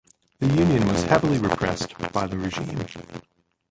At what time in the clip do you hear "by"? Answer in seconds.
2.11-2.25